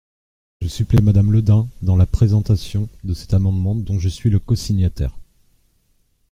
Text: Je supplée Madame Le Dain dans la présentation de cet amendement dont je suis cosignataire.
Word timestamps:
Je 0.61 0.67
supplée 0.67 0.99
Madame 0.99 1.31
Le 1.31 1.43
Dain 1.43 1.67
dans 1.83 1.95
la 1.95 2.07
présentation 2.07 2.89
de 3.03 3.13
cet 3.13 3.35
amendement 3.35 3.75
dont 3.75 3.99
je 3.99 4.09
suis 4.09 4.31
cosignataire. 4.39 5.13